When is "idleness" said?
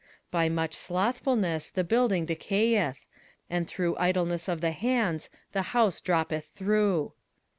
3.97-4.47